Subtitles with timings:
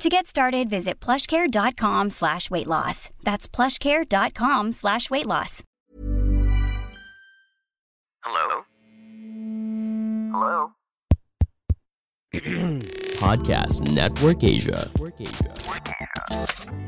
[0.00, 3.12] To get started, visit plushcare.com slash weight loss.
[3.20, 5.60] That's plushcare.com slash weight loss.
[8.24, 8.64] Hello?
[10.32, 10.56] Hello?
[13.20, 14.88] Podcast Network Asia.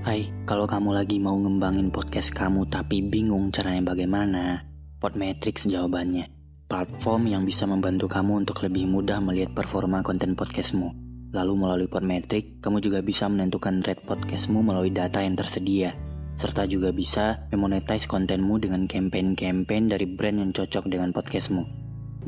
[0.08, 4.64] Hai, kalau kamu lagi mau ngembangin podcast kamu tapi bingung caranya bagaimana,
[4.96, 6.32] Podmetrics jawabannya.
[6.64, 11.11] Platform yang bisa membantu kamu untuk lebih mudah melihat performa konten podcastmu.
[11.32, 15.96] Lalu melalui Podmetrics, kamu juga bisa menentukan rate podcastmu melalui data yang tersedia.
[16.36, 21.64] Serta juga bisa memonetize kontenmu dengan campaign-campaign dari brand yang cocok dengan podcastmu.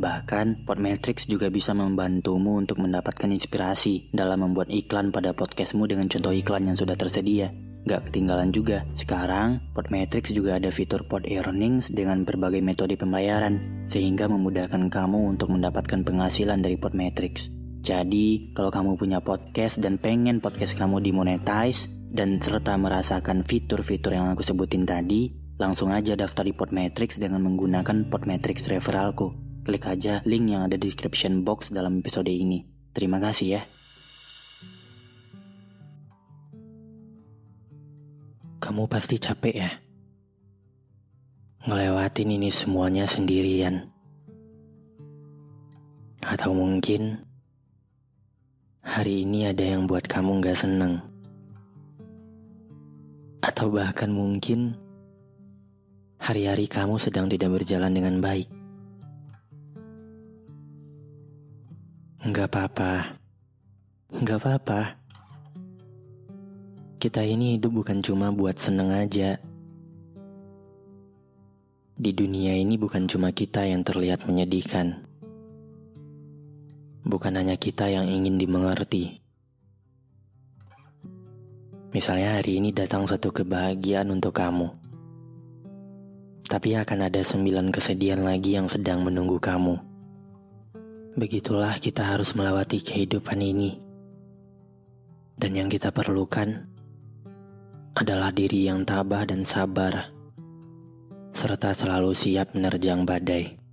[0.01, 6.33] Bahkan, Podmetrics juga bisa membantumu untuk mendapatkan inspirasi dalam membuat iklan pada podcastmu dengan contoh
[6.33, 7.53] iklan yang sudah tersedia.
[7.85, 14.33] Gak ketinggalan juga, sekarang Podmetrics juga ada fitur Pod Earnings dengan berbagai metode pembayaran, sehingga
[14.33, 17.64] memudahkan kamu untuk mendapatkan penghasilan dari Podmetrics.
[17.85, 24.31] Jadi, kalau kamu punya podcast dan pengen podcast kamu dimonetize, dan serta merasakan fitur-fitur yang
[24.33, 29.35] aku sebutin tadi, langsung aja daftar di Podmetrics dengan menggunakan Podmetrics referralku.
[29.67, 32.63] Klik aja link yang ada di description box dalam episode ini.
[32.95, 33.63] Terima kasih ya.
[38.63, 39.71] Kamu pasti capek ya?
[41.67, 43.93] Ngelewatin ini semuanya sendirian.
[46.25, 47.34] Atau mungkin
[48.95, 51.03] hari ini ada yang buat kamu gak seneng.
[53.43, 54.79] Atau bahkan mungkin
[56.23, 58.47] hari-hari kamu sedang tidak berjalan dengan baik.
[62.23, 63.19] Enggak apa-apa.
[64.15, 64.81] Enggak apa-apa.
[67.03, 69.43] Kita ini hidup bukan cuma buat seneng aja.
[71.99, 75.03] Di dunia ini bukan cuma kita yang terlihat menyedihkan.
[77.05, 79.21] Bukan hanya kita yang ingin dimengerti.
[81.93, 84.73] Misalnya hari ini datang satu kebahagiaan untuk kamu.
[86.49, 89.77] Tapi akan ada sembilan kesedihan lagi yang sedang menunggu kamu.
[91.15, 93.79] Begitulah kita harus melewati kehidupan ini.
[95.37, 96.67] Dan yang kita perlukan
[97.95, 100.11] adalah diri yang tabah dan sabar,
[101.31, 103.64] serta selalu siap menerjang badai.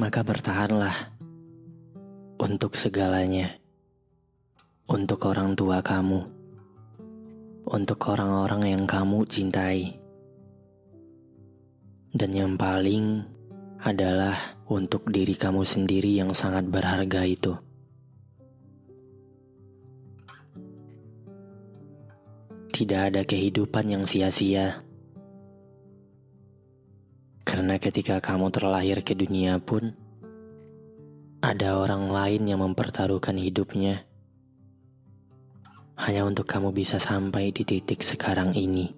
[0.00, 1.12] Maka bertahanlah
[2.40, 3.60] untuk segalanya,
[4.88, 6.24] untuk orang tua kamu,
[7.68, 10.00] untuk orang-orang yang kamu cintai,
[12.16, 13.28] dan yang paling
[13.84, 17.60] adalah untuk diri kamu sendiri yang sangat berharga itu.
[22.72, 24.80] Tidak ada kehidupan yang sia-sia.
[27.70, 29.94] Karena ketika kamu terlahir ke dunia pun,
[31.38, 34.02] ada orang lain yang mempertaruhkan hidupnya
[35.94, 38.90] hanya untuk kamu bisa sampai di titik sekarang ini.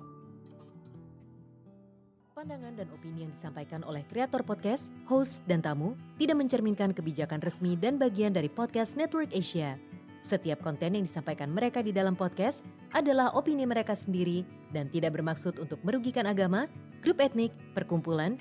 [2.33, 7.77] Pandangan dan opini yang disampaikan oleh kreator podcast, host, dan tamu tidak mencerminkan kebijakan resmi
[7.77, 9.77] dan bagian dari podcast Network Asia.
[10.25, 12.65] Setiap konten yang disampaikan mereka di dalam podcast
[12.97, 16.73] adalah opini mereka sendiri dan tidak bermaksud untuk merugikan agama,
[17.05, 18.41] grup etnik, perkumpulan,